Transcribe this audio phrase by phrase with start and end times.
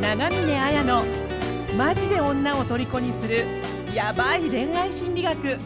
[0.00, 1.04] 長峰綾の
[1.76, 3.44] マジで女を虜にする
[3.94, 5.36] ヤバい恋愛心理学。
[5.42, 5.58] どう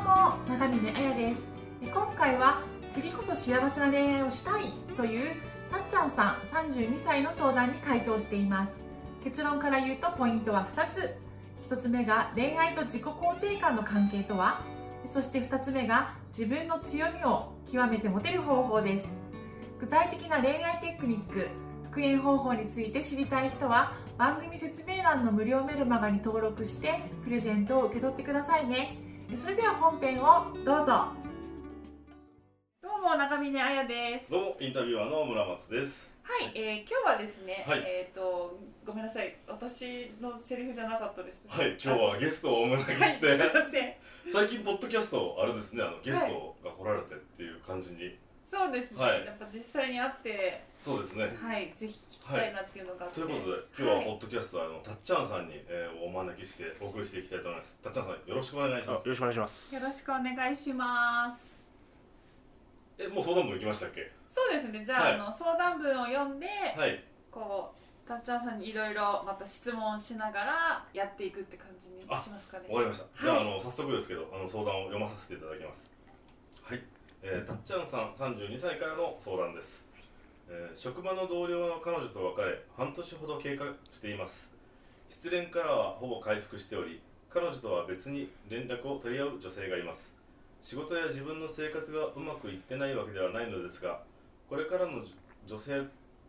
[0.00, 1.42] も長峰彩です。
[1.82, 5.36] 今回は次こそ幸せな恋愛をしたいという
[5.70, 8.72] たっちゃんさん32歳の相談に回答しています。
[9.22, 11.14] 結論から言うとポイントは2つ。
[11.68, 14.62] 1つ目が恋愛と自己肯定感の関係とは？
[15.06, 19.18] そして2つ目が自分の強みを極めて持てる方法です。
[19.78, 21.48] 具体的な恋愛テクニック
[21.94, 28.98] 復縁方法について知りたい人は番組説明欄の無料メルマガに登録してプレゼントを受け取ってくださいね。
[29.36, 31.12] それでは本編をどうぞ。
[32.82, 34.28] どうも長峰彩です。
[34.28, 36.10] どうもインタビュアーの村松です。
[36.24, 37.84] はい、えー、今日はですね、はい。
[37.86, 39.36] えっ、とごめんなさい。
[39.46, 41.44] 私のセリフじゃなかったです。
[41.46, 43.94] はい今日はゲストをお招きはい、すいません。
[44.32, 48.18] 最近ポッドキャストあれですねあのゲストが来られてっていう感じに、
[48.54, 49.26] そうですね、はい。
[49.26, 51.36] やっぱ実際に会ってそうですね。
[51.42, 57.76] はいぜひ聞きたいなっていうのがあって、ということで今日はポッドキャストあのたっちゃんさんに、えーお招きしてお送りしていきたいと思います。
[57.82, 59.02] たっちゃんさんよろしくお願いします。
[59.02, 59.74] あよろしくお願いします。
[59.74, 61.62] よろしくお願いします。
[62.98, 64.12] えもう相談文行きましたっけ？
[64.28, 64.84] そうですね。
[64.84, 65.14] じゃあ,、はい。
[65.14, 67.02] あの相談文を読んで、はい。
[67.30, 72.68] こうたっちゃんさんにいろいろまた質問しながらやっていくって感じにしますかね。
[72.68, 75.90] わかりました、じゃああの早速ですけどあの相談を読まさせていただきます。
[76.62, 76.82] はい、
[77.26, 79.82] えーたっちゃんさん32歳からの相談です、
[80.46, 84.52] えー職場の同僚の彼女と別れ半年ほど経過しています。
[85.08, 90.14] 失恋からはほぼ回復しており彼女とは別に連絡を取り合う女性がいます。
[90.60, 94.02] 仕事や自分の生活がうまくいってないわけではないのですが
[94.50, 95.02] これからの
[95.46, 95.80] 女性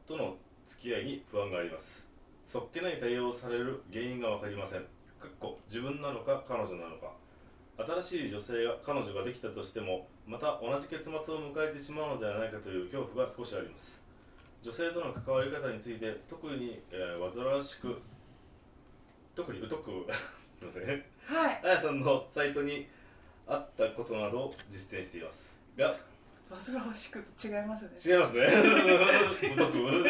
[0.08, 2.08] との付き合いに不安があります。
[2.48, 4.80] そっけない対応をされる原因が分かりません。
[5.20, 7.12] かっこ自分なのか彼女なのか。
[7.78, 11.22] 新しい女性が彼女ができたとしてもまた同じ結末を
[11.54, 14.02] 迎えてしまうのではないかという恐怖が少しあります。
[14.64, 18.02] 女性との関わり方について特に、えー煩わしく
[19.36, 19.92] 特に疎く
[20.58, 20.88] すいません。
[21.26, 21.62] はい。
[21.64, 22.88] あやさんのサイトに
[23.48, 25.60] あったことなどを実践しています。
[25.78, 25.94] が
[26.50, 27.90] 煩わしくて違いますね。
[28.14, 28.48] 違いますね。
[29.58, 30.04] 疎く。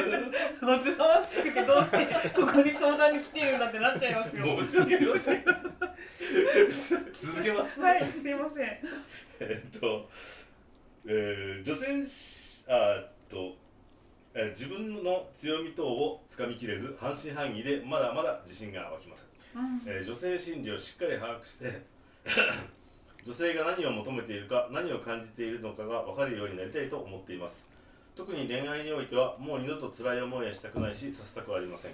[0.62, 4.46] 煩わしくてどうしてここに相談に来てるんだってなっちゃいますよ。
[4.62, 5.44] 申し訳ありません
[7.22, 7.80] 続けます？
[7.80, 8.80] はいすいません。
[9.40, 10.10] えっと、
[11.06, 13.56] えー女性しあえっと、
[14.34, 19.28] えー自分の強み等をつかみきれず半信半疑でまだまだ自信が湧きません、
[19.62, 19.82] うん。
[19.86, 21.82] えー女性心理をしっかり把握して
[23.26, 27.68] 女性が何を求めているか何を感じているのかが分かるようになりたいと思っています。
[28.16, 31.92] 特に恋愛においてはもう二度と辛い思いはしたくないしさせたくはありません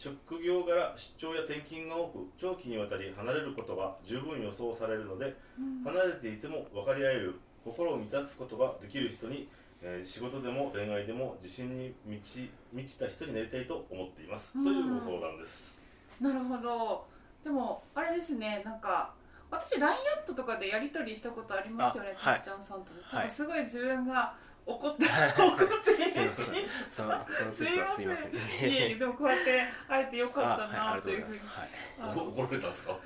[0.00, 5.36] 職業柄出張や転勤が多く長期にわたり離れることが十分予想されるので
[5.84, 9.46] 離れていても分かり合える心を満たすことができる人に、
[9.82, 14.64] えー仕事でも恋愛でも自信に満ち満ちた人になりたいと思っています、うん。
[14.64, 15.78] というご相談です。
[16.18, 17.06] なるほど。
[17.44, 19.12] でもあれですねなんか
[19.50, 23.14] 私 LINE アットとかでやり取りしたことありますよねあはいたっちゃんさんと、はい。
[23.16, 24.34] なんかすごい自分が
[24.78, 32.96] 怒って怒って返信そのそのすいませんいえいえでもこうやって会えてよかったなというふうにはい怒られたんですか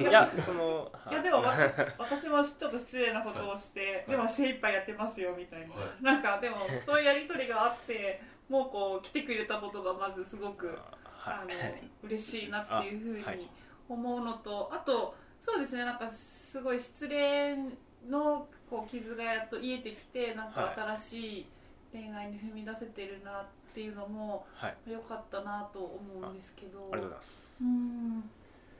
[0.00, 10.76] いやそのいやでも私私もちょっと失礼なことをして、でも精一杯やってますよみたいな、はいなんかでもそういうやり取りがあってもうこう来てくれたことがまずすごく
[11.24, 13.48] あのはい嬉しいなっていうふうに
[13.88, 17.76] 思うのとあとそうですねなんかすごい失恋
[18.08, 21.46] のこう傷がやっと癒えてきてなんか新しい
[21.92, 24.76] 恋愛に踏み出せてるなっていうのもはい。
[24.86, 26.88] 良かったなと思うんですけど。
[26.92, 27.58] ありがとうございます。
[27.60, 28.30] うん。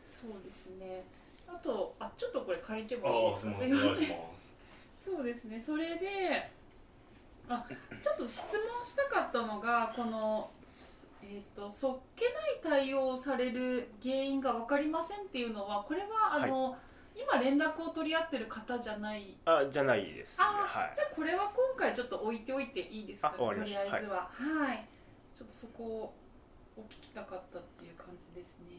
[0.07, 1.05] そうですね。
[1.49, 3.51] あとあちょっとこれ借りてあもいいですか？
[3.51, 4.09] あすいません。
[5.17, 5.61] そうですね。
[5.61, 6.51] それで
[7.49, 7.67] あ
[8.03, 10.51] ちょっと質問したかったのがこの
[11.23, 16.79] えー、とそっけない対応をされる原因が分かりませんっていうのはこれはあの、
[17.15, 19.37] 今連絡を取り合ってる方じゃない。
[19.45, 20.45] あじゃないですね。
[20.45, 20.93] あ、はい。
[20.95, 23.31] じゃあこれは今回ちょっと置いておいていいですか？
[23.31, 24.29] ねとりあえずは。
[24.33, 24.87] はい、
[25.37, 26.15] ちょっとそこを
[26.77, 28.79] お聞きたかったっていう感じですね。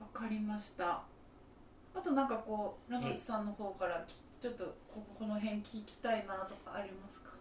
[0.00, 0.06] うん。
[0.06, 1.02] わかりました。
[1.94, 7.32] あとなんかこう中津さんの方からき、ちょっとこここの辺聞きたいなとかありますか？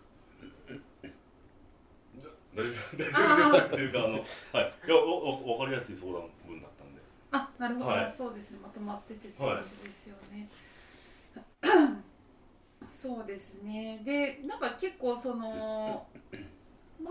[2.54, 4.74] 大丈夫大丈夫ですっていうかあのはい。
[4.86, 5.00] いやお
[5.54, 6.81] お分かりやすい相談文だった
[7.32, 8.14] あなるほど、はい。
[8.16, 8.60] そうですね。
[8.62, 10.50] まとまっててって感じですよね、
[12.92, 14.02] そうですね。
[14.04, 16.06] でなんか結構その
[17.02, 17.08] 前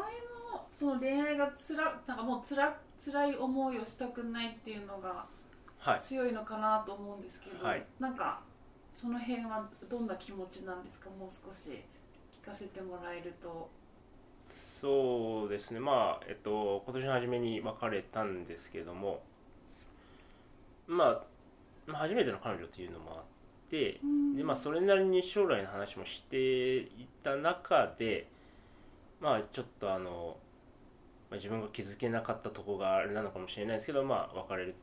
[0.52, 5.26] のその恋愛がつらなんかもうつら辛い思いをしたくないっていうのが
[5.78, 6.00] はい。
[6.02, 7.84] 強いのかなと思うんですけど、はい。
[7.98, 8.40] なんか
[8.92, 11.08] その辺はどんな気持ちなんですか？
[11.10, 11.80] もう少し
[12.42, 13.70] 聞かせてもらえると。
[14.46, 15.80] そうですね。
[15.80, 19.22] まあえっと今年の初めに別れたんですけども
[20.90, 21.22] まあ
[21.86, 23.22] まあ初めての彼女っていうのもあっ
[23.70, 24.00] て
[24.36, 28.26] でまあそれなりに将来の話もしていた中で
[29.20, 30.36] まあちょっとあの、
[31.30, 34.74] まあ、自分が気づけなかったとこがあれなのかもしれないですけどまあ別れ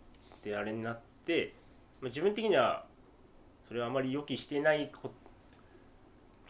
[0.41, 1.53] てあれになって、
[1.99, 2.85] まあ、自分的には
[3.67, 5.11] それはあまり予期していないこ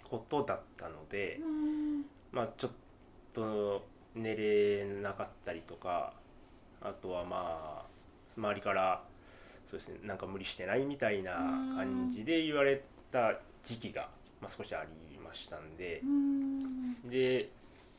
[0.08, 1.38] ことだったので、
[2.32, 2.72] まあちょっ
[3.34, 6.14] と寝れなかったりとか
[6.82, 7.86] あとはまあ
[8.38, 9.04] 周りから
[9.70, 12.82] そうですねなんか無理してないみたいな感じで言われ
[13.12, 13.34] た
[13.64, 14.10] 時期が、
[14.42, 16.02] まあ、少しありましたんで。
[17.10, 17.50] で、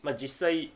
[0.02, 0.72] まあ、実際、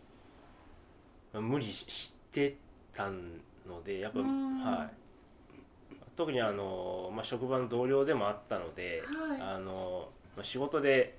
[1.33, 2.57] まあ無理して
[2.95, 9.41] たのでやっぱ、はい、特にあの、まあ、職場の同僚でもあったので、はい。
[9.41, 11.17] あのまあ仕事で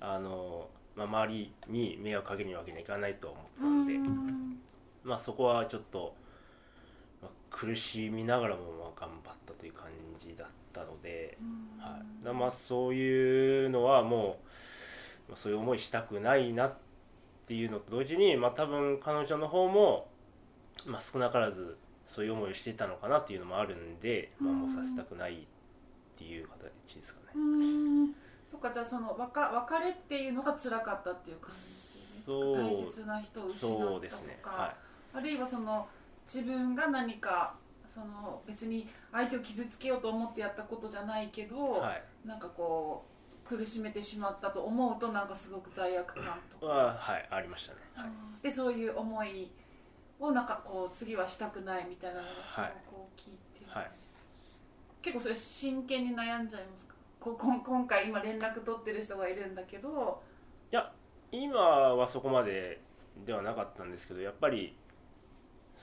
[0.00, 3.28] あの、まあ、周りに迷惑かけるわけにはいかないと
[3.60, 4.32] 思ってたので、
[5.04, 6.25] まあ、そこはちょっと、まあ、
[7.56, 9.86] 苦しみながらもまあ頑張ったという感
[10.20, 11.38] じだったので、
[11.78, 14.38] はい、まあそういうのはも
[15.28, 16.74] う、まあ、そういう思いしたくないなっ
[17.48, 20.08] ていうのと同時に、まあ、多分彼女の方も、
[20.84, 25.38] まあ、少なからずそういう思いをしてたのかなっていうのもあるんで、まあ、もうさせたくないっ
[26.18, 27.26] ていう形ですかね。
[27.36, 28.14] うん。
[28.50, 32.22] そっかじゃあその別別れっていうのが辛かったっていう感じですね。
[32.26, 32.56] そう。
[32.58, 34.74] 大切な人を失ったとかね、は
[35.14, 35.88] あるいはその
[36.26, 37.54] 自分が何か
[37.86, 42.02] その別に相手を傷つけようと思ってやったことじゃないけど、い、はい。
[42.28, 43.06] なんかこ
[43.44, 48.08] う苦しめてしまったと思うとなんかすごく罪悪感とか、ははいありましたね、はい。
[48.42, 49.50] でそういう思い
[50.18, 53.90] をなんかこう次はしたくないみたいなのがすごく大きいっていう、はい。
[55.00, 56.94] 結構それ真剣に悩んじゃいますか？
[57.20, 60.22] ここん今回今連絡取ってる人がいるんだけど。
[60.72, 60.92] いや
[61.30, 62.80] 今はそこまで
[63.24, 64.76] ではなかったんですけどやっぱり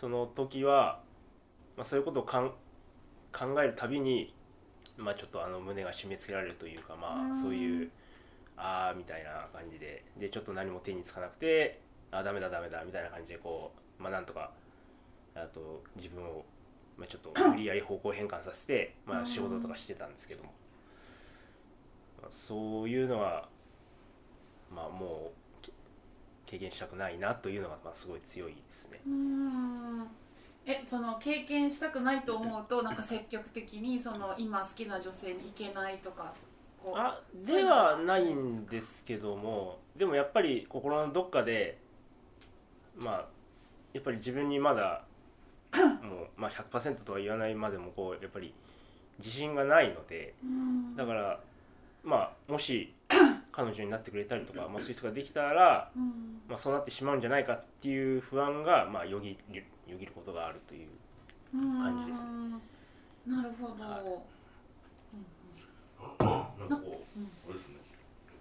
[0.04, 1.00] その時は、
[1.78, 2.50] まあ、そういうことをかん
[3.32, 4.36] 考えるたびに、
[4.98, 7.32] まあ、ちょっとあの胸が締め付けられるというか、まうん。
[7.32, 7.90] あ、そういう
[8.58, 11.80] ああみたいな感じででちょっと何も手につかなくて
[12.12, 14.52] あーダメだダメだみたいな感じでこう、まあ、なんとか
[15.36, 16.44] あと自分を、
[16.98, 20.52] まあ、ちょっと 無理やり方向変換させて、まあ、仕事とかしてたんですけども、
[22.22, 23.48] まあそういうのは
[24.70, 25.43] まあもうけ
[26.54, 29.02] 経験したくないなというのがまあすごい強いですね。
[29.08, 30.08] うーん。
[30.66, 36.34] えその経験したくないと思うとなんか積極的にその今好きな女性に行けないとか
[36.82, 41.80] こうあではないんですけどもでもやっぱり心のどっかで
[42.98, 43.26] まあ
[43.92, 45.04] やっぱり自分にまだ
[45.74, 48.54] もう、まあ、100%とは言わないまでもこうやっぱり
[49.18, 50.96] 自信がないのでうん。
[50.96, 51.40] だから
[52.04, 52.94] まあもし
[53.54, 56.42] 彼女になってくれたりとか、まあ、そういう人ができたら、うん。
[56.50, 60.88] まあ、そうなってしまうんじゃないかっていう不安が、まあ、よぎるよぎることがあるという
[61.54, 62.30] 感じですね。
[63.28, 63.36] うん。
[63.38, 64.04] なるほど、はい。
[66.60, 67.30] なんかこう、うん。
[67.46, 67.76] あれですね。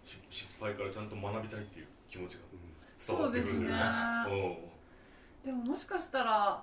[0.04, 4.66] し失敗からちゃんと学びたいっていう気持ちが伝そうですねわってくるというか
[5.44, 5.62] うん。
[5.62, 6.62] でももしかしたら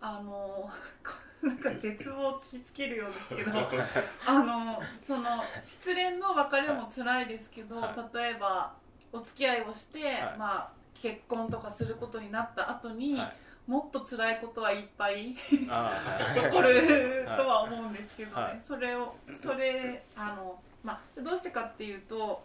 [0.00, 0.70] あの
[1.42, 3.52] なんか絶望を突きつけるようですけど
[4.26, 8.74] あのその失恋の別れも辛いですけど、は例えば
[9.12, 10.38] お付き合いをして、はい。
[10.38, 13.36] まあ、結婚とかすることになった後に、はい。
[13.66, 15.36] もっと辛いことはいっぱい
[15.68, 15.92] あ
[16.36, 16.50] あはい。
[16.50, 18.58] 起こるとは思うんですけどね、はい。
[18.60, 22.42] それをそれあの、まあ、どうしてかっていうと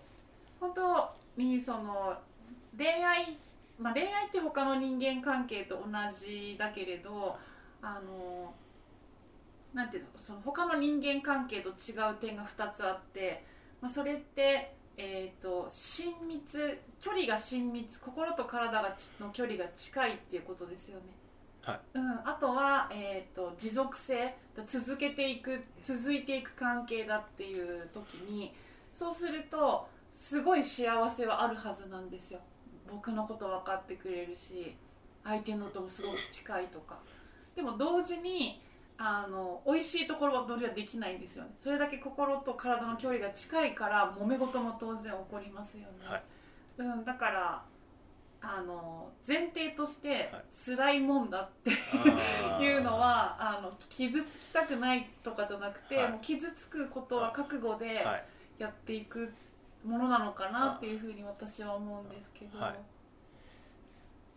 [0.59, 2.15] 本当にその
[2.77, 3.37] 恋愛、
[3.79, 5.83] まあ、恋愛って他の人間関係と同
[6.17, 7.35] じだけれど
[7.81, 8.53] あの
[9.73, 13.43] なんていうのその他の人間関係と違う点が2つあって、
[13.81, 21.03] まあ、それって、えー、と親密距離が親密心と体がちの距離が近いっていうことですよね。
[21.61, 21.79] はい。
[21.95, 28.53] うん、あとは、えー、と持続性続けていく続いていく関係だっていう時に
[28.93, 32.39] そうするとすごい幸せはあるはずなんですよ
[32.91, 34.75] 僕のこと分かってくれるし
[35.23, 36.99] 相手のともすごく近いとか。
[37.55, 38.61] でも同時に
[38.97, 41.51] あの美味しいところはどれはできないんですよね。
[41.59, 46.23] それだけ心と体の距離が近いから揉め事も当然起こりますよね、はい。
[46.77, 47.63] うん、だから
[48.41, 50.43] あの前提としてはい。
[50.51, 51.71] 辛いもんだって
[52.63, 56.11] いうのはあの傷つきたくないとかじゃなくて、はい。
[56.11, 58.25] もう傷つくことは覚悟ではい。
[58.57, 59.33] やっていく
[59.85, 62.75] ものなのかなっていうふうに私は思うんですけど、はい。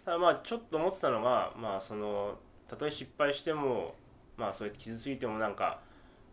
[0.05, 2.39] ただまあちょっと思ってたのがまあその
[2.69, 3.95] たとえ失敗しても
[4.37, 5.81] まあそうやって傷ついてもなんか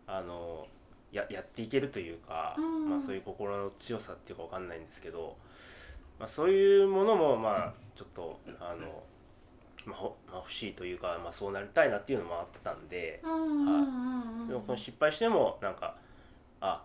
[0.06, 0.66] あの
[1.12, 2.90] ややっていけるというか、うん。
[2.90, 5.36] まあそういう心の強さっていうかわかんないんですけど
[6.18, 9.02] まあ、そういうものもまあちょっとあの、
[9.84, 15.96] まあほまあ、欲しいというか、まあ、そうなりたいなっていうのもあったんでうんうんうんうんでもこの失敗してもなんか
[16.60, 16.82] あ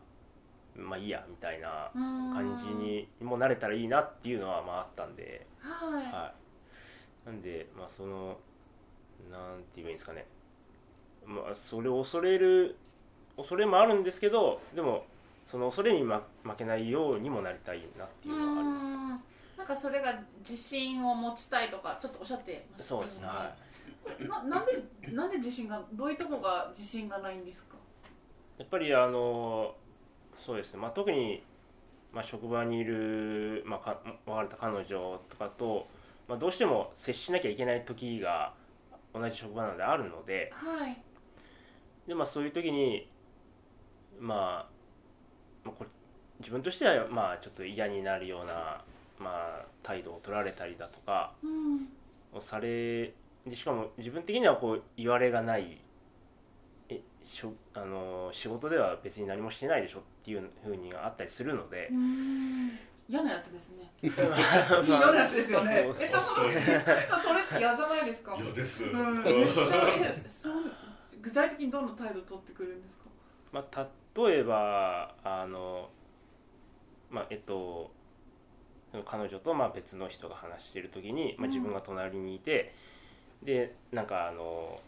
[0.75, 5.93] まあいいやみたいな感じにもなれたらいいなっていうのはまああったんで、はい。
[6.05, 6.33] は
[7.25, 8.37] い、なんでまあその
[9.29, 10.25] なんて言えばいいんですかね、
[11.25, 12.77] まあ、それを恐れる
[13.37, 15.05] 恐れもあるんですけどでも
[15.45, 18.87] その恐れに、ま、負けないようにもなりたいなっていうのはあります。
[18.87, 19.07] うん。
[19.57, 23.53] なんかそれが自信を持ちたいとかちょっとおっしゃってましたそうですね、は
[24.27, 27.75] ななんでなんで自信がどういうとこが自信がないんですか？
[28.57, 29.75] い、やっぱりあの
[30.43, 31.43] そうですね、まあ、特に、
[32.11, 35.87] まあ、職場にいる、まあ、か別れた彼女とかと、
[36.27, 38.53] まあ、どうしても接しなきゃいけない時が
[39.13, 40.51] 同じ職場なのであるので。
[40.53, 40.97] はい。
[42.07, 43.07] で、まあ、そういう時に
[44.19, 44.69] まあ
[45.63, 45.89] まあこれ
[46.39, 48.81] 自分としてはまあちょっと嫌になるような、
[49.19, 51.87] まあ、態度を取られたりだとかうん。
[52.33, 53.13] をされ
[53.45, 55.77] でしかも自分的にはこう言われがないえ
[57.23, 61.87] しょあの仕事では別に何もしてないでしょっていうふうにあったりするので。
[61.91, 62.79] う、ん。
[63.07, 63.91] 嫌なやつですね。
[64.01, 64.35] ま
[64.79, 65.83] あ嫌なやつですよね。
[65.83, 68.37] そうえちょっとそれって嫌じゃないですか。
[68.39, 69.23] 嫌です、うん。
[71.21, 73.03] 具体的にどんな態度取ってくるんですか？
[73.51, 75.89] まあ、例えばあの
[77.09, 77.91] まあえっと
[79.05, 81.51] 彼女とまあ別の人が話している時に、まあ、うん。
[81.51, 82.73] 自分が隣にいて、
[83.43, 84.81] でなんかあの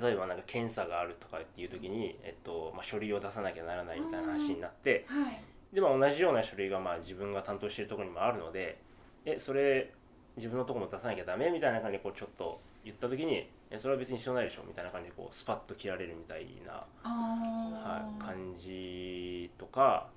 [0.00, 5.40] 例えばなんか検査があるとかっていう時に、えっとまあ、書類を出さなきゃならないみたいな話になって、はい。
[5.74, 8.78] で、まあ、同じような書類がまあ自分が担当しているところにもあるので
[9.24, 9.92] えそれ
[10.36, 20.08] 自分のところも出さなきゃダメみたいな感じでこうちょっと言った時にえそれは別に必要ないでしょみたいな感じでこうスパッと切られるみたいなあはい、ー感じとか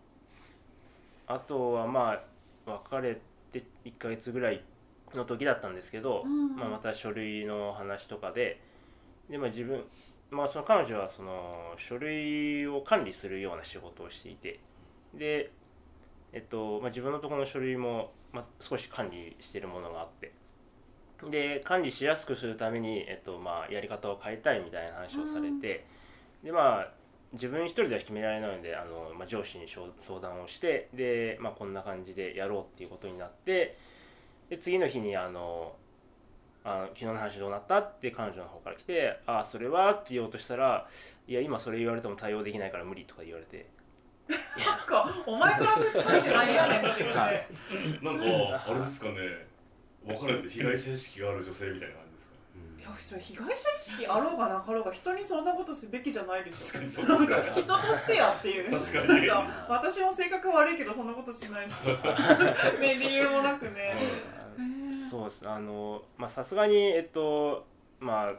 [1.27, 2.13] あとはま
[2.65, 3.19] あ別れ
[3.51, 4.63] て1ヶ月ぐらい
[5.13, 6.55] の時だったんですけど、うん。
[6.55, 8.59] まあ、また書類の話とかで
[9.29, 9.83] で、まあ、自分、
[10.31, 14.59] まあ、その彼女はその書類を管理するような仕事をしていて
[15.13, 15.51] で、
[16.31, 20.31] えっとまあ、自分のところの書類も、まあ、少し管理してるものがあって
[21.29, 25.85] で管理しやすくするために、えっとまあ、やり方を変えたいみたいな話をされて、
[26.43, 26.91] でまあ
[27.33, 33.77] 自分一人では決められないのであの、まあ、上司に相談をしてで、まあ、こんな感じでやろうっていうことになって
[34.49, 35.73] で次の日にあの
[36.93, 37.79] 昨日の話どうなった？
[37.79, 40.87] って彼女の方から来て「ああそれは?」って言おうとしたら
[41.27, 43.65] 「いや今それ言われても対応できないから無理」とか言われて。
[44.27, 47.45] なんかお前から振っといてなんやねんっていうね、はい。
[48.01, 49.13] なんかあれですかね。
[50.05, 52.33] 別れて被害者意識がある女性みたいな感じですか
[52.79, 56.57] いやそれ被害者意識あろうがなかろうが人にそんなことすべきじゃないでしょ。
[56.59, 59.07] 確かにそうなんか人としてやっていう確かに。
[59.27, 61.73] なんか私も性格悪いけどそんなことしないし。
[62.79, 64.32] ね理由もなくね、へー
[65.13, 65.47] そうです。
[65.47, 67.67] あのまあさすがにえっと
[67.99, 68.33] まあ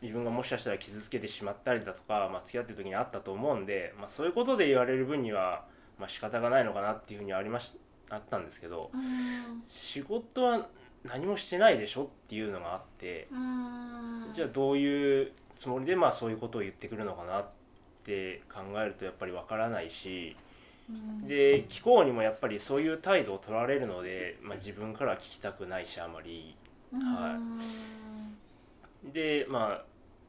[0.00, 5.64] 自分がもしかしたら傷つけてしまったりだとか、まあ、付き合ってる時にあったと思うんで、まあ、そういうことで言われる分には、
[5.98, 7.76] まあ仕方がないのかなっていうふうにはありまし
[8.10, 9.64] あったんですけどうん。
[9.68, 10.68] 仕事は
[11.02, 14.30] 何もしてないでしょっていうのがあってうん。
[14.34, 17.48] じゃあどういうつもりでまあそういうことを言ってくるのかなっ
[18.04, 20.43] て考えるとやっぱりわからないしうん
[21.26, 26.56] で聞こうにもやっぱりそういう態度を取られるので、まあ、自分からは聞きたくないしあまり。
[26.92, 27.38] は
[29.12, 29.84] でまあ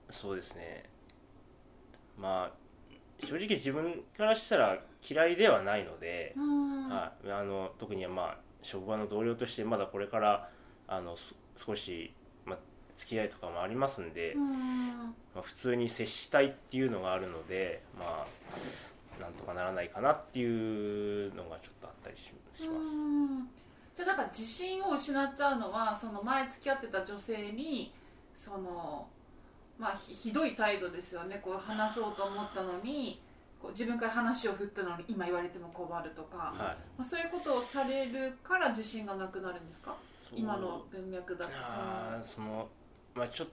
[0.10, 0.84] そうですね。
[2.18, 6.90] まあ正直自分からしたら嫌いではないので、うん。
[6.90, 10.50] はい、あの特にまあ職場の同僚としてまだこれから
[10.88, 12.14] あのす少し、
[12.46, 12.58] まあ、
[12.96, 15.16] 付き合いとかもありますんで、うん。
[15.36, 18.28] まあ、普通に接したいっていうのがあるのでまあ
[19.20, 22.88] なんとかならないかなっていうのがちょっとあったりしします。
[22.96, 23.50] うん。
[23.96, 27.94] じゃあなんか自信を失っちゃうのはその前付き合ってた女性に
[28.36, 29.08] その
[29.78, 31.40] まあひひどい態度ですよね。
[31.44, 33.22] こう話そうと思ったのに
[33.62, 36.78] こう自分から話を振ったのに今言われても困るとか、まはい。
[37.00, 39.96] あ、そういうことをされるから自信がなくなるんですか？
[40.34, 41.52] 今の文脈だと。
[41.52, 42.68] そあーその
[43.14, 43.48] まあちょっ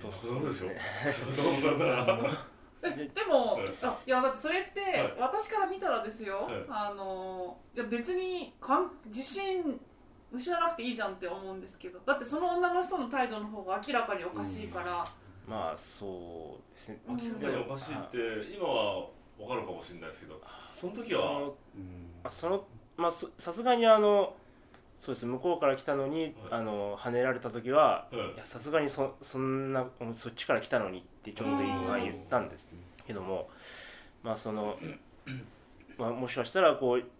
[0.00, 0.68] とそうでしょ
[3.14, 5.14] でも、はいあいやだってそれって、はい。
[5.18, 6.64] 私から見たらですよ、はい。
[6.68, 9.80] あのじゃあ別にかん自信
[10.32, 11.98] 失わなくていいじゃんって思うんですけど。
[12.06, 15.04] だってその女の人の態度の方が明らかにおかしいから、
[15.46, 17.00] まあそうですね。
[17.08, 17.16] うん。
[17.16, 19.06] 明らかにおかしいって今は
[19.40, 20.40] 分かるかもしれないですけど
[20.72, 21.56] その時はその
[22.24, 22.64] あその
[22.96, 24.34] まあそさすがにあの
[25.00, 25.26] そうです。
[25.26, 26.32] 向こうから来たのに、はい。
[26.50, 28.08] あの跳ねられた時は
[28.42, 32.68] さすがにそそんなそっちから来たのにってちょっと今言ったんです
[33.06, 33.48] けども
[34.22, 34.78] まあその、
[35.98, 37.10] まあ、もしかしたらこう付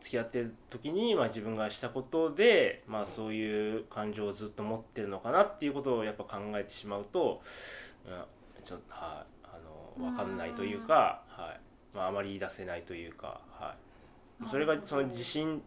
[0.00, 7.42] 付き合ってる時に、まあ、自分がしたことで、まあ、そういう感情をずっと持ってるのかなっていうことをやっぱ考えてしまうと、
[8.04, 9.58] うん、ちょっとはいあ
[10.00, 11.60] の分かんないというか、はい。
[11.96, 13.74] まあ、あまり言い出せないというか、は
[14.44, 15.62] い、それがその自信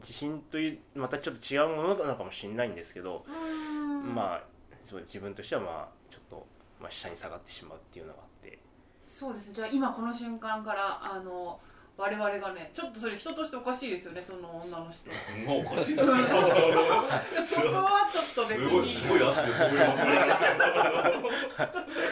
[0.00, 3.24] 自信というまたちょっと違うものなのかもしれないんですけど、
[4.14, 4.42] まあ
[4.88, 6.46] そう自分としてはまあちょっと、
[6.80, 8.58] まあ、下に下がってしまうっていうのがあって。
[9.04, 9.54] そうですね。
[9.54, 11.60] じゃあ今この瞬間からあの
[11.96, 15.10] 我々がねちょっとそれ人としておかしいですよねその女の人。
[15.46, 16.22] もうおかしいですよそ
[17.62, 19.22] こはちょっと別すごいにすごい。
[19.22, 19.40] 圧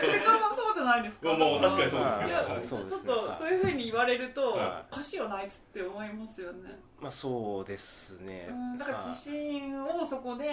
[0.07, 0.38] 別
[0.79, 1.35] じゃないですか。
[1.35, 2.63] もう確かにそうですけどいやはい。
[2.63, 3.61] ちょっとそうい。
[3.61, 10.47] うふうに言われると、はおかしいよなあいつって思いますよね、まあそうですね、うん、だから自信をそこで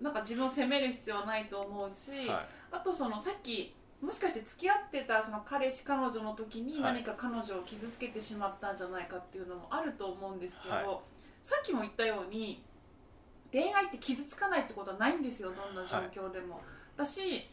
[0.00, 2.46] なんか自分を責める必要はないと思うし、はい。
[2.72, 6.94] あとそのさっきもしかして付き合ってたその彼氏彼女の時にはい。
[6.94, 10.86] 何か彼女を傷つけてしまったんじゃないかっていうのもあると思うんですけど、はい。
[11.42, 12.62] さっきも言ったように
[13.52, 16.60] 恋愛って傷つかないってことはないんですよどんな状況でも。
[16.96, 17.48] だし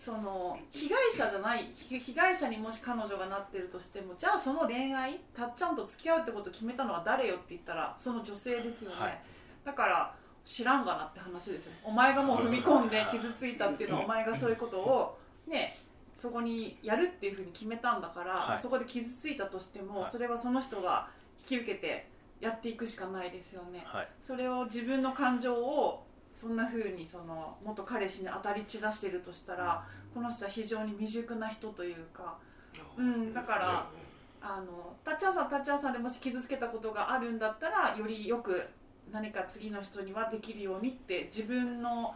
[0.00, 9.18] その被害者じゃない被被害者にもし彼女がなってるとしてもじゃあその恋愛たっちゃんと付き合うってことを決めたのは誰よって言ったらその女性ですよね、はい。
[9.62, 11.72] だから知らんがなって話ですよ。
[11.84, 15.76] お前がもう踏み込んで傷ついたっていうのはお前がそういうことをね
[16.16, 18.58] そこにやるっていうふうに決めたんだから、はい。
[18.58, 20.10] そこで傷ついたとしても、はい。
[20.10, 21.08] それはその人が
[21.40, 22.08] 引き受けて
[22.40, 23.82] やっていくしかないですよね。
[23.84, 24.08] はい。
[24.18, 26.06] それを自分の感情を
[26.40, 32.38] そんなふうにその元彼氏に当たり散らしてるとしたらこの人は非常に未熟な人というか
[32.96, 33.86] うんだから
[34.40, 38.62] あのタッチャーさんタッチャーさんでもし傷つけたことがあるんだったらよりよく
[39.12, 42.14] 何か次の人にはできるようにって自分の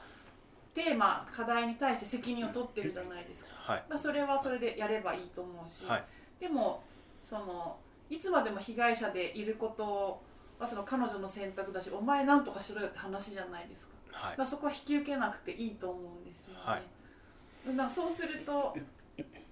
[0.73, 3.51] テーマ課題に対して責任を取ってるじゃないですか。
[3.55, 3.85] はい。
[3.99, 6.05] それはそれでやればいいと思うし、はい。
[6.41, 6.83] でも
[7.23, 7.77] その
[8.09, 10.23] いつまでも被害者でいること
[10.59, 14.47] はその彼女の選択だしお前なんとかしろよって話じゃないですかはい。
[14.47, 17.75] そこは引き受けなくていいと思うんですよね、はい。
[17.75, 18.77] なんかそうすると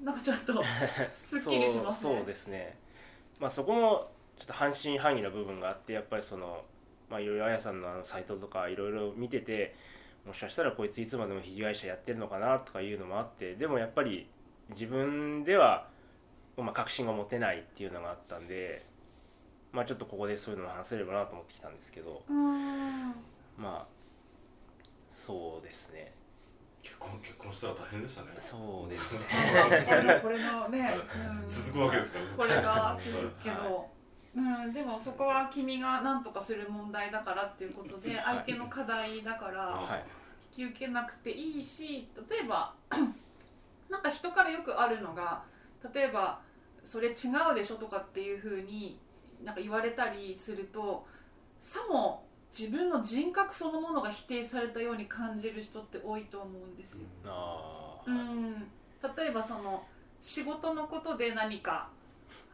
[0.03, 0.63] なんかちょっと
[1.15, 2.11] すっきりしますね。
[2.11, 2.77] そうそうですね。
[3.39, 6.65] まあそこもちょっと半信半疑な部分があってやっぱりその
[7.11, 9.75] まあいろいろあやさんのあのサイトとかいろいろ見てて
[10.27, 14.29] もしかしたらこいついつまでも被害者やってるのかなとかいうのもあってでもやっぱり
[14.71, 15.89] 自分では、
[16.57, 18.85] まあ、確信が持てないっていうのがあったんで
[19.73, 22.23] まあちょっとここでそういうのを話せればなと思ってきたんですけど。
[23.59, 24.02] まあ
[25.25, 26.13] そうですね。
[26.83, 28.29] 結婚結婚したら大変でしたね。
[28.41, 29.21] そうですね。
[30.21, 30.93] これのね、
[31.45, 31.49] うん。
[31.49, 32.27] 続くわけですから。
[32.37, 33.89] これが続くけど、
[34.35, 40.05] うん、でもそこは君が何とかする問題だからっていうことで相手の課題だからはい。
[40.59, 42.75] 引き受けなくていいし例えば
[43.89, 45.45] なんか人からよくあるのが
[45.95, 46.41] 例えば
[46.85, 47.13] 「それ違
[47.53, 48.99] うでしょ」とかっていうふうに
[49.45, 51.07] なんか言われたりすると
[51.59, 52.27] さも
[52.57, 57.07] 自分の人格そのものが否定されたように感じる人って多いと思うんですよ。
[58.07, 58.53] うん、
[59.17, 59.83] 例えばその
[60.21, 61.89] 仕事のことで何か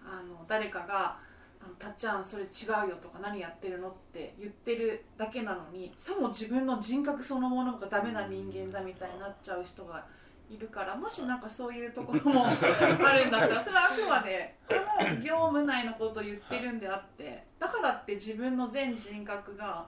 [0.05, 1.19] あの誰かが
[1.61, 2.47] 「あのたっちゃんそれ違
[2.87, 10.07] うよ」とか「何やってるの?」って言ってるだけなのにさも自分の人格そのものがダメな人間だみたいになっちゃう人が
[10.51, 19.87] いるからもしなんかそういうところも あるんだったらそれはあくまでこの業務内のことを言ってるんであってだからって自分の全人格が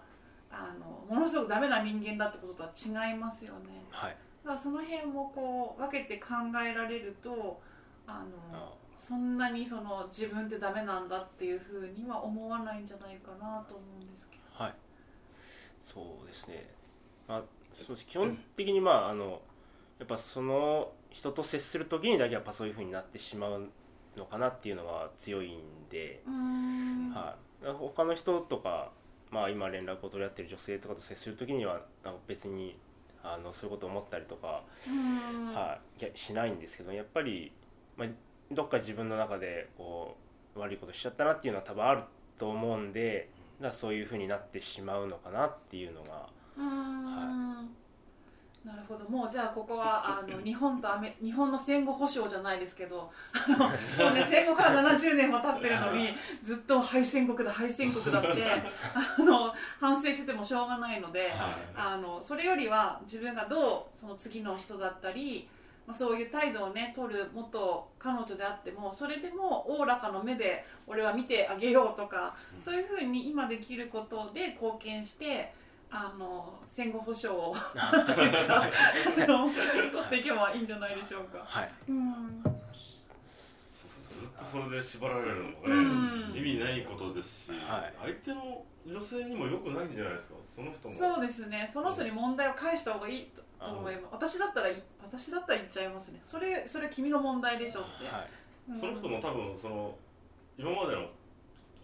[0.51, 2.71] あのものすごくダメな人間だってこととは
[3.09, 3.85] 違いますよね。
[3.91, 4.17] はい。
[4.43, 6.29] だからその辺もこう分けて考
[6.61, 7.61] えられると
[8.07, 8.73] あのあ。
[9.01, 14.63] そんなにその自分ってダメなんだっていうふうには思わないんじゃないかなと思うんですけど。
[14.63, 14.75] はい、
[15.81, 16.69] そうですね、
[17.27, 17.43] まあ、
[17.73, 18.07] そうです。
[18.07, 19.41] 基本的にまああの
[20.01, 23.69] やっぱその人と接する時にだけやっぱそういうふうになってしまう
[24.17, 25.61] のかなっていうのが強いん
[25.91, 27.11] で、ん。
[27.11, 28.91] はい、他の人とか、
[29.31, 32.77] まあ、今連絡を取り合ってる女性とかと接する時にはなんか別に
[33.23, 34.63] あのそういうことを思ったりとか、
[35.55, 37.53] はい、しないんですけどやっぱり、
[37.97, 38.09] まあ、
[38.51, 40.17] どっか自分の中でこ
[40.57, 42.03] う悪いことしちゃったなっていうのは多分ある
[42.39, 43.29] と思うんで
[43.61, 46.29] だそういうふうになってしまうのかなっていうのが
[48.65, 53.73] なるほどもうじゃあここはあの 日本とアメ日本の戦後保障じゃないですけどあのも
[54.13, 58.45] う、ね、戦後から70年も経ってるのにずっと敗戦国だ敗戦国だって
[59.19, 61.33] あの反省しててもしょうがないので。
[61.77, 65.49] あのそれよりは自分がどうその次の人だったり、
[65.87, 75.53] まあ、そういう態度をね取る元彼女であってもそれでもおおらかの目で俺は見てあげようとか、そういうふうに今できることで貢献して
[75.93, 77.55] あの戦後保障を。
[77.55, 77.63] 取
[80.05, 81.39] っていけばいいんじゃないでしょうか。
[81.45, 81.73] はい。
[81.89, 82.43] うん。
[82.43, 82.49] ず
[84.27, 86.33] っとそれで縛られるのもうん。
[86.33, 87.95] ね意味ないことですし、はい。
[88.03, 90.35] 相手の女性にも良くないんじゃないですか？
[90.47, 90.95] その人も。
[90.95, 91.69] そうですね。
[91.73, 94.13] その人に問題を返した方がいいとと思います。
[94.13, 96.21] 私だったらい私だったら言っちゃいますね。
[96.23, 98.29] それそれ君の問題でしょって、はい。
[98.71, 98.79] うん。
[98.81, 99.99] その人も多分その
[100.57, 101.09] 今までの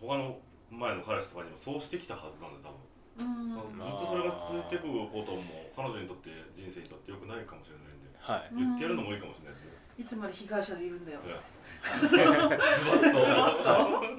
[0.00, 0.38] 他の
[0.70, 2.72] 前の彼氏とかにもそうしてきたはずなんで多分。
[2.72, 5.42] うんずっとそれが続いていくことも
[5.74, 8.12] 彼女にとって人生にとって良くないかもしれないんで。
[8.20, 8.52] はい。
[8.52, 11.40] 言ってやるのもいいかもしれないですね、いつまで被害者でいるんだよいや
[12.00, 14.16] ズバッと。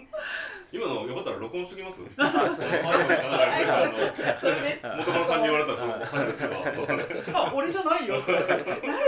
[0.69, 2.01] 今のよかったら録音しときます？
[2.12, 2.47] 元カノ
[5.27, 6.47] さんに言われたらそうさですけ
[7.32, 8.21] ど あ俺じゃないよ。
[8.27, 8.45] 誰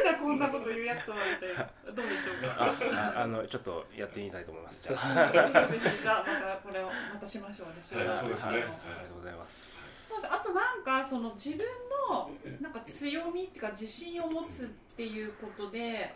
[0.04, 2.74] だこんなこと言うやつはみたいなどうでしょうか？
[3.22, 4.82] あのちょっとやってみたいと思います。
[4.84, 4.98] じゃあ。
[5.32, 7.74] じゃあまたこれをまたしましょうね。
[7.82, 8.50] それははいそうですね。
[8.52, 8.74] ありがと
[9.16, 10.08] うございます。
[10.10, 10.34] そうです。
[10.34, 11.66] あとなんかその自分
[12.10, 16.14] のなんか強みっていうか自信を持つっていうことで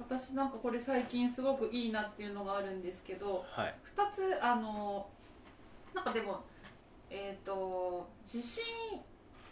[0.00, 3.74] 私なんかこれ最近すごくいいなっていうのがあるんですけどはい。
[3.96, 5.06] 2つあの
[5.94, 6.40] なんかでも
[7.10, 8.64] えっ、と自信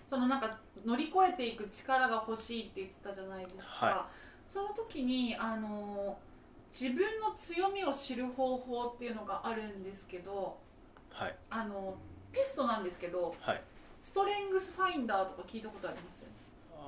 [0.08, 4.08] そのなんか乗り越えていく力が欲しいって言ってたじゃないですか、は
[4.46, 6.16] その時にあの
[6.70, 10.58] 自分の強みを知る方法っていうのがあるんですけど
[11.10, 11.34] はい。
[11.50, 11.96] あの
[12.32, 13.62] テストなんですけどはい。
[14.02, 16.24] ストレングスファインダーとか聞いたことあります？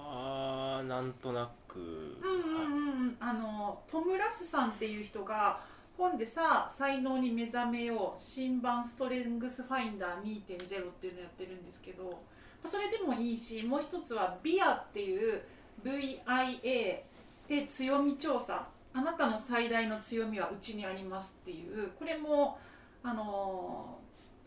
[0.01, 1.79] あーなんとなく。
[1.79, 3.17] うんうんうん。
[3.21, 5.61] あのトム・ラスさんっていう人が
[5.97, 12.23] 本でさ才能に目覚めよう新版ストレングスファインダー2.0っていうのやってるんですけど
[12.65, 15.43] それでもいいしもう一つはビアっていう
[15.85, 17.01] VIA
[17.49, 18.67] で強み調査。
[18.95, 21.89] あなたの最大の強みはうちにありますっていう。
[21.99, 22.59] これも
[23.03, 23.99] あの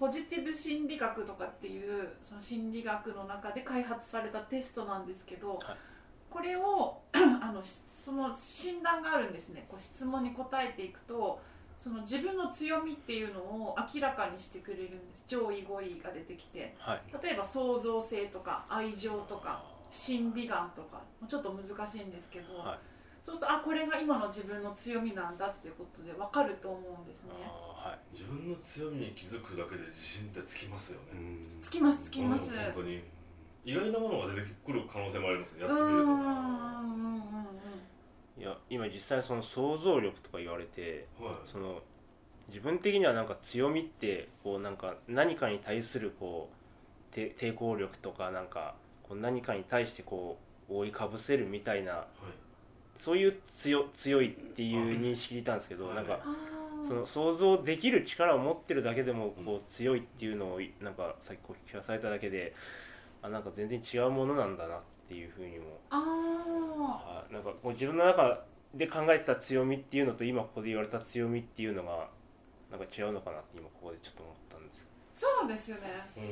[0.02, 5.78] ポジティブ心理学とかっていうその心理学の中で開発されたテストなんですけど、はい。
[6.28, 9.68] これを あのしその診断があるんですね。
[9.70, 11.40] こう質問に答えていくと
[11.78, 15.24] その自分の強みっていうのを明らかにしてくれるんです。
[15.28, 16.74] 上位5位が出てきて。
[16.80, 17.02] はい。
[17.24, 21.00] 例えば創造性とか愛情とか審美眼とか。
[21.28, 22.91] ちょっと難しいんですけど、はい
[23.22, 27.32] そうするとあこれが今の自分の強みなんだっていうことで分かると思うんですね。
[27.38, 28.00] はい。
[28.18, 31.20] 自分の強みに気づくだけで自信ってつきますよね。
[31.62, 32.52] つきますつきます。
[32.52, 33.04] うん本当に。
[33.64, 36.12] 意外なものが出てくる可能性もありますねやうってみると。
[38.42, 41.36] いや今実際その想像力とか言われてはい。
[41.52, 41.84] その
[42.48, 46.50] 自分的にはなんか強みってこうなんか何かに対するこ
[47.12, 52.06] うて抵抗力とかなんかこう何かに対してこう覆いかぶせるみたいなはい
[52.98, 55.96] そういう強強いっていう認識でいたんですけどはい。
[55.96, 56.20] なんか
[56.84, 62.54] その想像できる力を持ってるだけでもこう強いっていうのをなんかさっきこう聞かされただけで
[63.22, 65.80] あなんか全然違うものなんだなっていうふうにも。
[65.90, 72.08] ああなんかこう自分の中で考えてた強みっていうのと今ここで言われた強みっていうのが
[72.72, 74.88] なんか違うのかなって今ここでちょっと思ったんです。
[75.14, 75.82] ーそうですよね、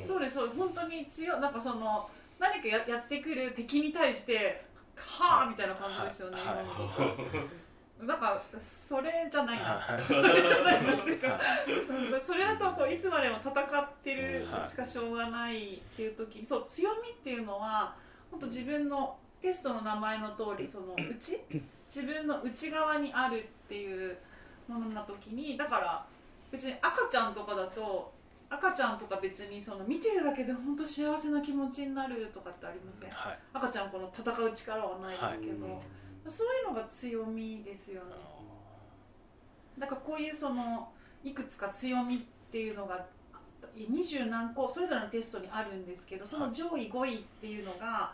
[0.00, 0.02] うん。
[0.02, 0.34] そうです。
[0.34, 0.48] そう。
[0.48, 4.64] です本当に強いなんかその何かややってくる敵に対して
[5.06, 7.70] はあみたいな感じですよね、はい
[8.06, 9.64] なんかそれじゃないな。
[9.64, 10.02] はい。
[10.08, 11.38] それじゃないなっていうか。
[12.24, 17.94] それだとこういつまでも戦ってるはいしかしょうがないっていう時にそう強みっていうのは
[18.30, 21.40] 本当自分のテストの名前の通りその内
[21.86, 24.16] 自分の内側にあるっていう
[24.66, 26.06] ものな時にだから
[26.50, 28.12] 別に赤ちゃんとかだと
[28.50, 33.10] 赤ちゃんとか別にその見てるだけで本当幸せな気持ちになるとかってありません？
[33.10, 33.38] はい。
[33.54, 35.82] 赤ちゃんこの戦う力はないですけど、
[36.28, 38.16] そういうのが強みですよね。
[39.78, 40.90] だからこういうその
[41.22, 42.18] いくつか強みっ
[42.50, 43.06] ていうのが
[43.76, 48.12] 二十何個それぞれのテストにあるんですけどその上位5位っていうのが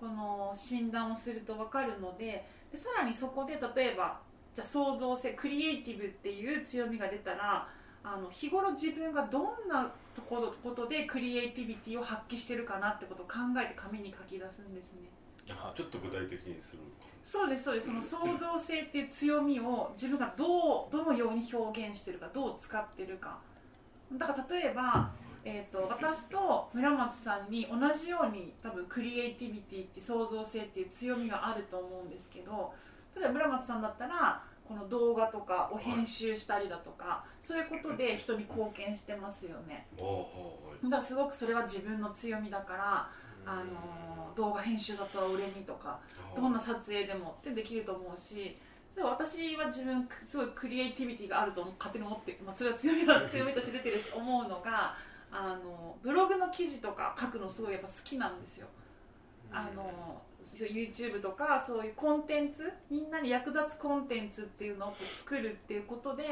[0.00, 4.18] この診断をすると分かるのででさらにそこで例えば
[4.54, 7.68] じゃあ創造性クリエイティブっていう強みが出たら
[8.04, 15.08] あの日頃自分がどんなところことでクリエイティビティを発揮してるかなってことを考えて紙に書き出すんですね。
[15.46, 16.82] ちょっと具体的にする。
[17.24, 17.86] そうですそうです。
[17.86, 23.38] その創造性っていう強みを自分がどうどのように表現してるかどう使ってるか。
[24.12, 25.10] だから例えば、
[25.44, 32.72] えー、と私と村松さんに同じように多分クリエイティビティって創造性っていう強みがあると思うんですけど
[33.16, 39.86] 例えば村松さんだったらこの動画とかを編集したりだとか、そういうことで人に貢献してますよね。
[40.84, 43.10] だからすごくそれは自分の強みだから、
[43.46, 45.98] あの動画編集だったら俺にとか
[46.34, 48.56] どんな撮影でもってできると思うし
[48.96, 54.96] でも私は自分すごいクリエイティビティがあると勝手に思って、まあ、それは強みだ 強みとして出てるし思うのが
[55.30, 58.68] あのブログの記事とか書くのすごいやっぱ好きなんですよ。
[59.52, 66.24] あの YouTube とかそういうコンテンツみんなに役立つコンテンツっていうのを作るっていうことで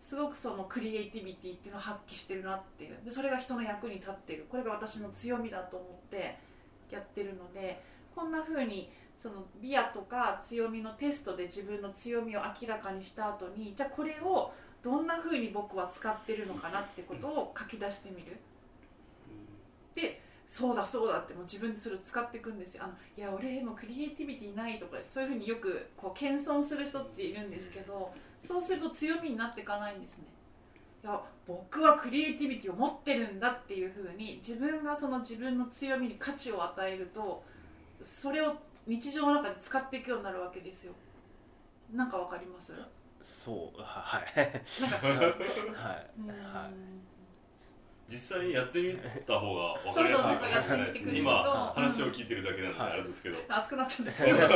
[0.00, 6.38] すごくそのクリエイティビティっていうのを発揮してるなっていうでそれが人の役に立ってるこれが私の強みだと思って
[6.90, 7.80] やってるので
[8.14, 18.36] こんな風にそのビアとか強みのテストで自分の強みを明らかにした後にじゃあこれをどんな風に僕は使ってるのかなってことを書き出してみる。
[20.52, 22.84] でそうだそうだってもう自分でそれを使っていくんですよ。
[22.84, 28.12] あのいや俺もクリエイティビティないとかそういうふうによくこう謙遜する人っているんですけど
[28.42, 30.24] そうすると強みになっていかないんですね。
[31.02, 37.42] いや僕はクリエイティビティを持ってるんだっていうふうに自分がその自分の強みに価値を与えると
[38.00, 38.54] それを
[38.86, 40.92] 日常の中で使っていくようになるわけですよ。
[41.92, 42.72] なんかわかります？
[43.22, 43.80] そう。
[43.80, 44.22] は はい。
[44.36, 46.10] はい。
[46.18, 46.28] うん。
[46.28, 47.11] はい
[48.12, 48.94] 実際にやってみ
[49.26, 51.18] た方が分かりやすいかもしれないですね。
[51.18, 52.92] 今話を聞いてるだけなんではい。
[52.92, 54.46] あれですけど、熱くなっちゃうんですけど今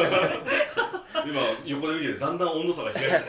[1.65, 3.25] 横で見ててだんだん温度差が開いてき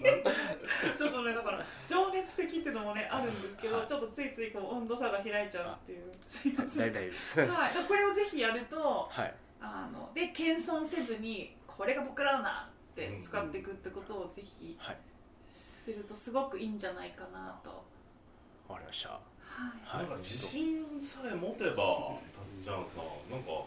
[0.00, 0.24] て
[0.96, 6.04] ちょっとねだから情熱的っていうのもねあるんですけど、はいちょっとついついこう温度差が開いちゃうっていう。
[6.26, 6.92] すいません。
[6.92, 7.40] 大丈夫です。
[7.40, 9.34] はい、これをぜひやるとはい。
[9.60, 14.96] あので謙遜せずにこれが僕らのだって使っていくってことをぜひはい。
[15.80, 17.76] するとすごくいいんじゃないかなと、わ
[18.74, 19.10] かりました。
[19.10, 19.22] はい。
[19.84, 20.08] はい。
[20.08, 23.64] なんか自信さえ持てばたっちゃんさなんか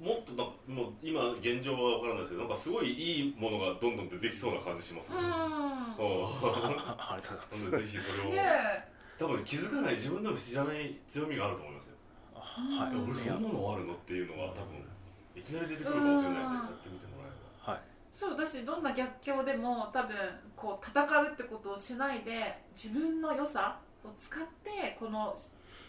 [0.00, 5.24] もっとなんかもう今現状は分からないですけどなんかすごいいいものがどんどん出てきそうな感じしますね、うん。
[5.24, 7.92] うあありがとうございます。
[7.92, 8.32] ぜひそれを。
[8.32, 8.94] んねえ。
[9.18, 11.94] 多分気づかない自分でも知らない強みがあると思いますよ、
[12.34, 12.92] あはい。
[12.92, 14.82] いや俺そんなのあるのっていうのが多分
[15.36, 17.28] いきなり出てくるかもしれないんでやってみてもら
[17.68, 17.80] えはい。
[18.10, 20.16] そうだしどんな逆境でも多分
[20.56, 23.78] こう戦うってことをしないで自分の良さ
[24.08, 25.36] を使ってこの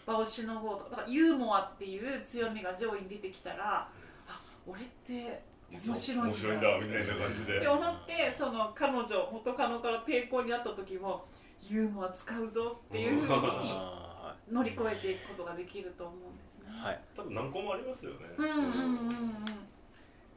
[0.06, 0.90] 場をしのごうと。
[0.90, 3.88] だからユーモアっていう強みが上位に出てきたら
[4.28, 6.28] あ俺ってば面白いんだ。
[6.28, 7.58] 面白いんだみたいな感じで。
[7.58, 11.24] って思ってその彼女元カノから抵抗にあった時も
[11.62, 16.66] ユーモア使うぞっていうふうにあ乗り越えていくことができると思うんですね。
[16.70, 17.00] ーはい。
[17.16, 18.18] 多分何個もありますよね。
[18.38, 19.34] うんうんうんうん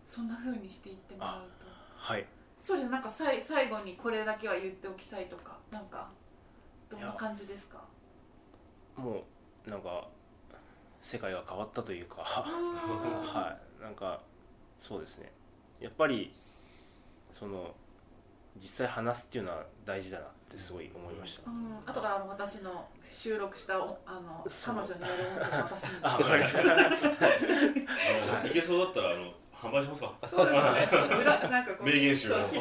[0.07, 1.67] そんな風にしていってもらうと。
[1.95, 2.25] はい。
[2.59, 6.09] そうじゃんなんかさい最後にこれだけは言っておきたいとかなんか
[6.89, 7.77] どんな感じですか？
[8.95, 9.23] も
[9.67, 10.07] うなんか
[11.01, 12.45] 世界が変わったというか。
[12.47, 13.23] うん。
[13.25, 13.83] はい。
[13.83, 14.21] なんか
[14.79, 15.31] そうですね。
[15.79, 16.33] やっぱり
[17.31, 17.73] その
[18.61, 21.77] 実際話すっていうのは大事だなってすごい思いました、うん。
[21.85, 26.59] 後からあの私の収録したおあの彼女にやる音声を渡すんで あわかりました。
[26.59, 31.17] あのいけそうだったらあの販売しますかそうですね。
[31.21, 32.59] 裏なんかこう名言集ひどい人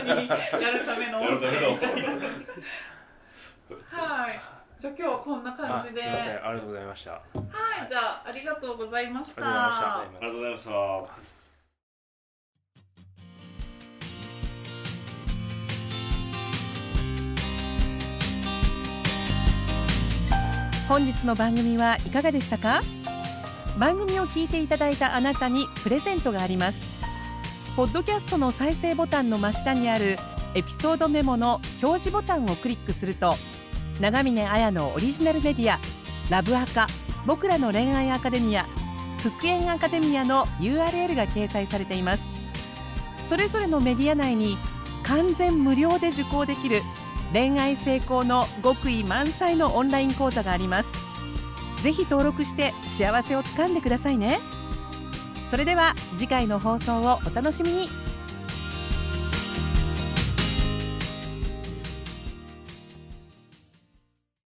[0.00, 2.28] にやるための音声みたいな
[3.88, 4.40] はい。
[4.78, 6.02] じゃあ今日はこんな感じで。
[6.02, 6.46] あすいません。
[6.46, 7.10] ありがとうございました。
[7.12, 10.70] はいじゃあありがとうございましたありがとうございました。
[10.70, 11.32] ありがとうございました。
[20.88, 22.82] 本日の番組はいかがでしたか？
[23.78, 26.86] 番組を聞いていただいたあなたにプレゼントがあります。
[27.74, 30.18] ポッドキャストの再生ボタンの真下にある
[30.54, 33.34] エピソードメモの表示ボタンをクリックすると
[34.00, 35.78] 長峰綾のオリジナルメディア
[36.30, 36.86] ラブアカ
[37.26, 38.66] 僕らの恋愛アカデミア
[39.22, 42.32] 復縁アカデミアの URL が掲載されています。
[43.24, 44.58] それぞれのメディア内に
[45.04, 46.82] 完全無料で受講できる
[47.32, 50.92] 恋愛成功の極意満載のオンライン講座があります。
[51.82, 54.40] ぜひ登録して幸せをつかんでくださいね。
[55.48, 58.01] それでは次回の放送をお楽しみに。